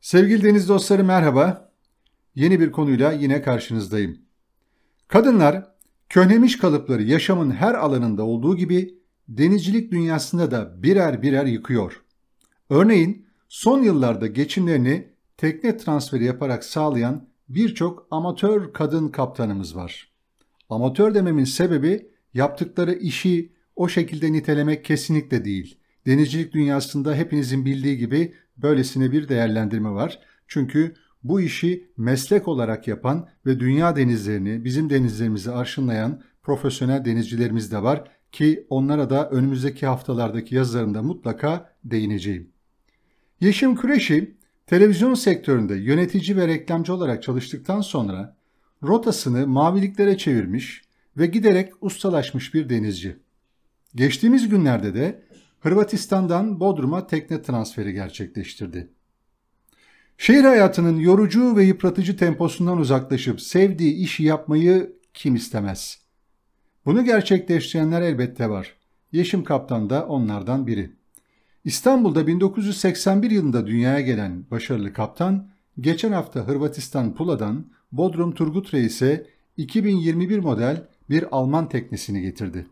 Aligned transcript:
Sevgili 0.00 0.44
deniz 0.44 0.68
dostları 0.68 1.04
merhaba. 1.04 1.72
Yeni 2.34 2.60
bir 2.60 2.72
konuyla 2.72 3.12
yine 3.12 3.42
karşınızdayım. 3.42 4.18
Kadınlar 5.08 5.66
köhnemiş 6.08 6.58
kalıpları 6.58 7.02
yaşamın 7.02 7.50
her 7.50 7.74
alanında 7.74 8.24
olduğu 8.24 8.56
gibi 8.56 8.94
denizcilik 9.28 9.92
dünyasında 9.92 10.50
da 10.50 10.82
birer 10.82 11.22
birer 11.22 11.46
yıkıyor. 11.46 12.02
Örneğin 12.70 13.26
son 13.48 13.82
yıllarda 13.82 14.26
geçimlerini 14.26 15.08
tekne 15.36 15.76
transferi 15.76 16.24
yaparak 16.24 16.64
sağlayan 16.64 17.28
birçok 17.48 18.06
amatör 18.10 18.72
kadın 18.72 19.08
kaptanımız 19.08 19.76
var. 19.76 20.12
Amatör 20.68 21.14
dememin 21.14 21.44
sebebi 21.44 22.10
yaptıkları 22.34 22.94
işi 22.94 23.52
o 23.76 23.88
şekilde 23.88 24.32
nitelemek 24.32 24.84
kesinlikle 24.84 25.44
değil. 25.44 25.78
Denizcilik 26.06 26.52
dünyasında 26.52 27.14
hepinizin 27.14 27.64
bildiği 27.64 27.98
gibi 27.98 28.34
böylesine 28.62 29.12
bir 29.12 29.28
değerlendirme 29.28 29.90
var. 29.90 30.18
Çünkü 30.48 30.94
bu 31.24 31.40
işi 31.40 31.90
meslek 31.96 32.48
olarak 32.48 32.88
yapan 32.88 33.28
ve 33.46 33.60
dünya 33.60 33.96
denizlerini, 33.96 34.64
bizim 34.64 34.90
denizlerimizi 34.90 35.50
arşınlayan 35.50 36.22
profesyonel 36.42 37.04
denizcilerimiz 37.04 37.72
de 37.72 37.82
var 37.82 38.10
ki 38.32 38.66
onlara 38.70 39.10
da 39.10 39.30
önümüzdeki 39.30 39.86
haftalardaki 39.86 40.54
yazılarında 40.54 41.02
mutlaka 41.02 41.72
değineceğim. 41.84 42.50
Yeşim 43.40 43.76
Küreşi 43.76 44.36
televizyon 44.66 45.14
sektöründe 45.14 45.74
yönetici 45.74 46.36
ve 46.36 46.48
reklamcı 46.48 46.94
olarak 46.94 47.22
çalıştıktan 47.22 47.80
sonra 47.80 48.36
rotasını 48.82 49.46
maviliklere 49.46 50.18
çevirmiş 50.18 50.82
ve 51.16 51.26
giderek 51.26 51.72
ustalaşmış 51.80 52.54
bir 52.54 52.68
denizci. 52.68 53.16
Geçtiğimiz 53.94 54.48
günlerde 54.48 54.94
de 54.94 55.22
Hırvatistan'dan 55.60 56.60
Bodrum'a 56.60 57.06
tekne 57.06 57.42
transferi 57.42 57.92
gerçekleştirdi. 57.92 58.88
Şehir 60.18 60.44
hayatının 60.44 60.96
yorucu 60.96 61.56
ve 61.56 61.64
yıpratıcı 61.64 62.16
temposundan 62.16 62.78
uzaklaşıp 62.78 63.40
sevdiği 63.40 63.94
işi 63.94 64.22
yapmayı 64.22 64.96
kim 65.14 65.34
istemez? 65.34 65.98
Bunu 66.84 67.04
gerçekleştirenler 67.04 68.02
elbette 68.02 68.50
var. 68.50 68.76
Yeşim 69.12 69.44
Kaptan 69.44 69.90
da 69.90 70.06
onlardan 70.06 70.66
biri. 70.66 70.90
İstanbul'da 71.64 72.26
1981 72.26 73.30
yılında 73.30 73.66
dünyaya 73.66 74.00
gelen 74.00 74.50
başarılı 74.50 74.92
kaptan, 74.92 75.50
geçen 75.80 76.12
hafta 76.12 76.40
Hırvatistan 76.48 77.14
Pula'dan 77.14 77.66
Bodrum 77.92 78.34
Turgut 78.34 78.74
Reis'e 78.74 79.26
2021 79.56 80.38
model 80.38 80.88
bir 81.10 81.24
Alman 81.30 81.68
teknesini 81.68 82.22
getirdi. 82.22 82.66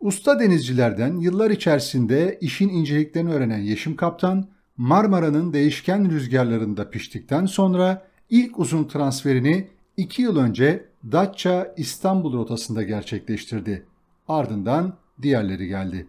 Usta 0.00 0.40
denizcilerden 0.40 1.16
yıllar 1.16 1.50
içerisinde 1.50 2.38
işin 2.40 2.68
inceliklerini 2.68 3.32
öğrenen 3.32 3.58
Yeşim 3.58 3.96
Kaptan, 3.96 4.48
Marmara'nın 4.76 5.52
değişken 5.52 6.10
rüzgarlarında 6.10 6.90
piştikten 6.90 7.46
sonra 7.46 8.06
ilk 8.30 8.58
uzun 8.58 8.84
transferini 8.84 9.68
2 9.96 10.22
yıl 10.22 10.36
önce 10.36 10.84
Datça 11.12 11.74
İstanbul 11.76 12.32
rotasında 12.32 12.82
gerçekleştirdi. 12.82 13.86
Ardından 14.28 14.96
diğerleri 15.22 15.66
geldi. 15.66 16.06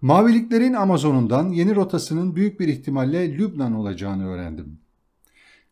Maviliklerin 0.00 0.74
Amazon'undan 0.74 1.48
yeni 1.48 1.74
rotasının 1.74 2.36
büyük 2.36 2.60
bir 2.60 2.68
ihtimalle 2.68 3.38
Lübnan 3.38 3.74
olacağını 3.74 4.28
öğrendim. 4.28 4.78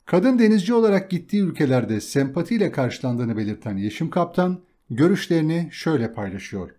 Kadın 0.04 0.38
denizci 0.38 0.74
olarak 0.74 1.10
gittiği 1.10 1.42
ülkelerde 1.42 2.00
sempatiyle 2.00 2.72
karşılandığını 2.72 3.36
belirten 3.36 3.76
Yeşim 3.76 4.10
Kaptan, 4.10 4.60
görüşlerini 4.90 5.68
şöyle 5.72 6.12
paylaşıyor. 6.12 6.70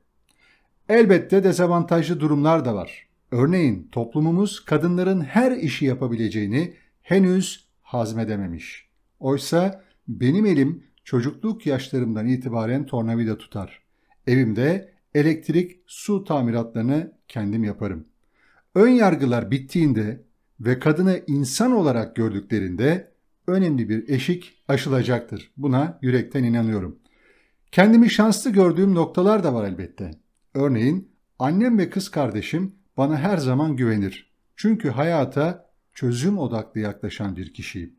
Elbette 0.89 1.44
dezavantajlı 1.44 2.19
durumlar 2.19 2.66
da 2.66 2.75
var. 2.75 3.08
Örneğin 3.31 3.88
toplumumuz 3.91 4.66
kadınların 4.66 5.22
her 5.22 5.52
işi 5.52 5.86
yapabileceğini 5.86 6.73
henüz 7.02 7.67
hazmedememiş. 7.81 8.89
Oysa 9.19 9.83
benim 10.08 10.45
elim 10.45 10.83
çocukluk 11.03 11.66
yaşlarımdan 11.66 12.28
itibaren 12.28 12.86
tornavida 12.86 13.38
tutar. 13.38 13.81
Evimde 14.28 14.94
elektrik, 15.16 15.79
su 15.88 16.23
tamiratlarını 16.23 17.12
kendim 17.28 17.63
yaparım. 17.63 18.06
Ön 18.75 18.90
yargılar 18.90 19.52
bittiğinde 19.52 20.23
ve 20.59 20.79
kadını 20.79 21.22
insan 21.28 21.72
olarak 21.72 22.16
gördüklerinde 22.16 23.12
önemli 23.47 23.90
bir 23.90 24.09
eşik 24.09 24.63
aşılacaktır. 24.67 25.52
Buna 25.57 26.00
yürekten 26.02 26.44
inanıyorum. 26.44 27.00
Kendimi 27.72 28.09
şanslı 28.09 28.52
gördüğüm 28.52 28.96
noktalar 28.96 29.44
da 29.44 29.53
var 29.53 29.67
elbette. 29.67 30.25
Örneğin 30.55 31.09
annem 31.39 31.77
ve 31.77 31.89
kız 31.89 32.09
kardeşim 32.09 32.71
bana 32.97 33.17
her 33.17 33.38
zaman 33.38 33.75
güvenir. 33.75 34.31
Çünkü 34.55 34.89
hayata 34.89 35.69
çözüm 35.93 36.38
odaklı 36.38 36.79
yaklaşan 36.81 37.35
bir 37.35 37.53
kişiyim. 37.53 37.93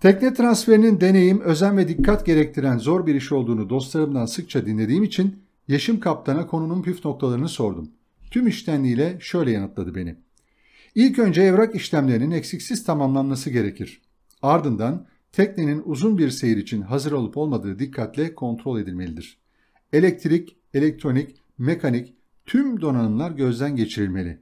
Tekne 0.00 0.34
transferinin 0.34 1.00
deneyim, 1.00 1.40
özen 1.40 1.76
ve 1.76 1.88
dikkat 1.88 2.26
gerektiren 2.26 2.78
zor 2.78 3.06
bir 3.06 3.14
iş 3.14 3.32
olduğunu 3.32 3.70
dostlarımdan 3.70 4.26
sıkça 4.26 4.66
dinlediğim 4.66 5.04
için 5.04 5.38
Yeşim 5.68 6.00
Kaptan'a 6.00 6.46
konunun 6.46 6.82
püf 6.82 7.04
noktalarını 7.04 7.48
sordum. 7.48 7.90
Tüm 8.30 8.46
iştenliğiyle 8.46 9.16
şöyle 9.20 9.50
yanıtladı 9.50 9.94
beni. 9.94 10.16
İlk 10.94 11.18
önce 11.18 11.42
evrak 11.42 11.74
işlemlerinin 11.74 12.30
eksiksiz 12.30 12.84
tamamlanması 12.84 13.50
gerekir. 13.50 14.00
Ardından 14.42 15.06
teknenin 15.32 15.82
uzun 15.84 16.18
bir 16.18 16.30
seyir 16.30 16.56
için 16.56 16.82
hazır 16.82 17.12
olup 17.12 17.36
olmadığı 17.36 17.78
dikkatle 17.78 18.34
kontrol 18.34 18.80
edilmelidir. 18.80 19.38
Elektrik, 19.92 20.56
elektronik, 20.76 21.34
mekanik 21.58 22.14
tüm 22.46 22.80
donanımlar 22.80 23.30
gözden 23.30 23.76
geçirilmeli. 23.76 24.38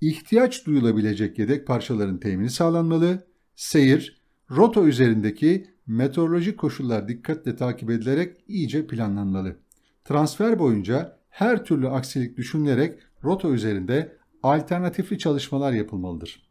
İhtiyaç 0.00 0.66
duyulabilecek 0.66 1.38
yedek 1.38 1.66
parçaların 1.66 2.18
temini 2.18 2.50
sağlanmalı. 2.50 3.26
Seyir, 3.56 4.22
rota 4.50 4.82
üzerindeki 4.82 5.66
meteorolojik 5.86 6.58
koşullar 6.58 7.08
dikkatle 7.08 7.56
takip 7.56 7.90
edilerek 7.90 8.36
iyice 8.48 8.86
planlanmalı. 8.86 9.56
Transfer 10.04 10.58
boyunca 10.58 11.18
her 11.30 11.64
türlü 11.64 11.88
aksilik 11.88 12.36
düşünülerek 12.36 12.98
rota 13.24 13.48
üzerinde 13.48 14.16
alternatifli 14.42 15.18
çalışmalar 15.18 15.72
yapılmalıdır. 15.72 16.42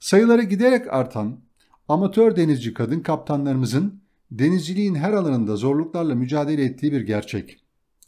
Sayıları 0.00 0.42
giderek 0.42 0.92
artan 0.92 1.40
amatör 1.88 2.36
denizci 2.36 2.74
kadın 2.74 3.00
kaptanlarımızın 3.00 4.00
denizciliğin 4.30 4.94
her 4.94 5.12
alanında 5.12 5.56
zorluklarla 5.56 6.14
mücadele 6.14 6.64
ettiği 6.64 6.92
bir 6.92 7.00
gerçek. 7.00 7.65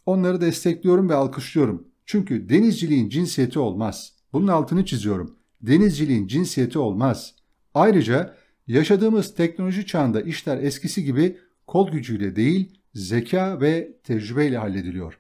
Onları 0.09 0.41
destekliyorum 0.41 1.09
ve 1.09 1.15
alkışlıyorum. 1.15 1.89
Çünkü 2.07 2.49
denizciliğin 2.49 3.09
cinsiyeti 3.09 3.59
olmaz. 3.59 4.13
Bunun 4.33 4.49
altını 4.49 4.85
çiziyorum. 4.85 5.37
Denizciliğin 5.63 6.27
cinsiyeti 6.27 6.79
olmaz. 6.79 7.35
Ayrıca 7.75 8.35
yaşadığımız 8.67 9.35
teknoloji 9.35 9.87
çağında 9.87 10.21
işler 10.21 10.59
eskisi 10.59 11.05
gibi 11.05 11.39
kol 11.67 11.91
gücüyle 11.91 12.37
değil, 12.37 12.81
zeka 12.95 13.61
ve 13.61 13.97
tecrübeyle 14.05 14.59
hallediliyor. 14.59 15.19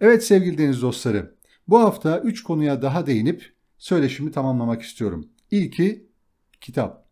Evet 0.00 0.24
sevgili 0.24 0.58
deniz 0.58 0.82
dostları, 0.82 1.34
bu 1.68 1.80
hafta 1.80 2.20
3 2.20 2.42
konuya 2.42 2.82
daha 2.82 3.06
değinip 3.06 3.52
söyleşimi 3.78 4.32
tamamlamak 4.32 4.82
istiyorum. 4.82 5.28
İlki 5.50 6.08
kitap. 6.60 7.08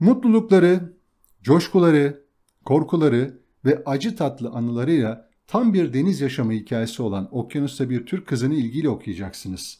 Mutlulukları, 0.00 0.96
coşkuları, 1.42 2.24
korkuları 2.64 3.40
ve 3.64 3.82
acı 3.86 4.16
tatlı 4.16 4.48
anılarıyla 4.48 5.29
tam 5.50 5.74
bir 5.74 5.92
deniz 5.92 6.20
yaşamı 6.20 6.52
hikayesi 6.52 7.02
olan 7.02 7.28
Okyanusta 7.30 7.90
Bir 7.90 8.06
Türk 8.06 8.26
Kızı'nı 8.26 8.54
ilgiyle 8.54 8.88
okuyacaksınız. 8.88 9.78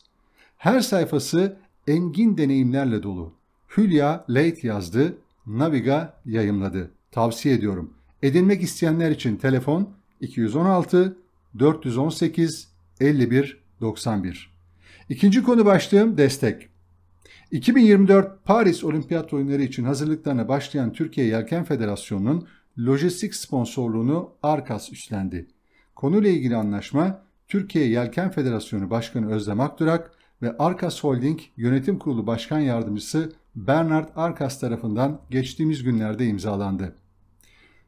Her 0.56 0.80
sayfası 0.80 1.56
engin 1.86 2.38
deneyimlerle 2.38 3.02
dolu. 3.02 3.32
Hülya 3.76 4.24
Leit 4.34 4.64
yazdı, 4.64 5.18
Naviga 5.46 6.20
yayımladı. 6.26 6.90
Tavsiye 7.10 7.54
ediyorum. 7.54 7.94
Edinmek 8.22 8.62
isteyenler 8.62 9.10
için 9.10 9.36
telefon 9.36 9.90
216 10.20 11.16
418 11.58 12.68
51 13.00 13.60
91. 13.80 14.50
İkinci 15.08 15.42
konu 15.42 15.64
başlığım 15.64 16.16
destek. 16.16 16.68
2024 17.50 18.44
Paris 18.44 18.84
Olimpiyat 18.84 19.32
Oyunları 19.32 19.62
için 19.62 19.84
hazırlıklarına 19.84 20.48
başlayan 20.48 20.92
Türkiye 20.92 21.26
Yelken 21.26 21.64
Federasyonu'nun 21.64 22.46
lojistik 22.78 23.34
sponsorluğunu 23.34 24.30
Arkas 24.42 24.92
üstlendi. 24.92 25.46
Konuyla 26.00 26.30
ilgili 26.30 26.56
anlaşma 26.56 27.22
Türkiye 27.48 27.88
Yelken 27.88 28.30
Federasyonu 28.30 28.90
Başkanı 28.90 29.32
Özlem 29.32 29.60
Akdurak 29.60 30.10
ve 30.42 30.56
Arkas 30.58 31.04
Holding 31.04 31.40
Yönetim 31.56 31.98
Kurulu 31.98 32.26
Başkan 32.26 32.58
Yardımcısı 32.58 33.32
Bernard 33.56 34.08
Arkas 34.16 34.60
tarafından 34.60 35.20
geçtiğimiz 35.30 35.82
günlerde 35.82 36.26
imzalandı. 36.26 36.94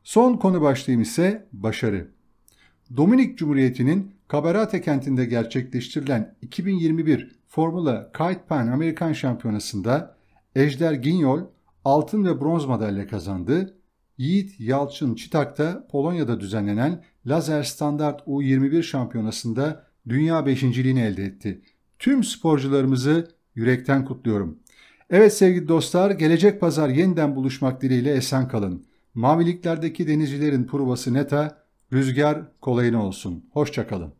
Son 0.04 0.36
konu 0.36 0.60
başlığım 0.60 1.00
ise 1.00 1.48
başarı. 1.52 2.08
Dominik 2.96 3.38
Cumhuriyeti'nin 3.38 4.14
Kabarate 4.28 4.80
kentinde 4.80 5.24
gerçekleştirilen 5.24 6.34
2021 6.42 7.36
Formula 7.48 8.12
Kite 8.12 8.44
Pan 8.48 8.66
Amerikan 8.66 9.12
Şampiyonası'nda 9.12 10.16
Ejder 10.56 10.92
Ginyol 10.92 11.40
altın 11.84 12.24
ve 12.24 12.40
bronz 12.40 12.64
madalya 12.64 13.06
kazandı 13.06 13.74
Yiğit 14.22 14.60
Yalçın 14.60 15.14
Çıtak'ta 15.14 15.86
Polonya'da 15.90 16.40
düzenlenen 16.40 17.04
Lazer 17.26 17.62
Standart 17.62 18.20
U21 18.20 18.82
şampiyonasında 18.82 19.86
dünya 20.08 20.46
beşinciliğini 20.46 21.00
elde 21.00 21.24
etti. 21.24 21.62
Tüm 21.98 22.24
sporcularımızı 22.24 23.28
yürekten 23.54 24.04
kutluyorum. 24.04 24.58
Evet 25.10 25.34
sevgili 25.34 25.68
dostlar, 25.68 26.10
gelecek 26.10 26.60
pazar 26.60 26.88
yeniden 26.88 27.36
buluşmak 27.36 27.82
dileğiyle 27.82 28.12
esen 28.12 28.48
kalın. 28.48 28.84
Maviliklerdeki 29.14 30.08
denizcilerin 30.08 30.64
provası 30.64 31.14
neta, 31.14 31.64
rüzgar 31.92 32.60
kolayına 32.60 33.06
olsun. 33.06 33.44
Hoşçakalın. 33.52 34.12